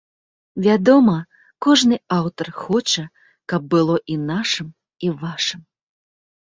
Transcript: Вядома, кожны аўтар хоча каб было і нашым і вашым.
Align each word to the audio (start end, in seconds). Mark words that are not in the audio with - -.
Вядома, 0.67 1.17
кожны 1.67 1.95
аўтар 2.17 2.47
хоча 2.63 3.03
каб 3.55 3.61
было 3.75 3.95
і 4.17 4.21
нашым 4.29 4.67
і 5.09 5.17
вашым. 5.23 5.61